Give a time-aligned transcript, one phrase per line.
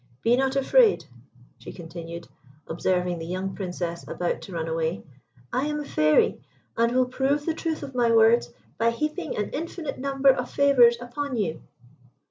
[0.23, 1.05] Be not afraid,"
[1.59, 2.27] she continued,
[2.67, 5.03] observing the young Princess about to run away.
[5.53, 6.41] "I am a Fairy,
[6.75, 10.97] and will prove the truth of my words by heaping an infinite number of favours
[10.99, 11.61] upon you."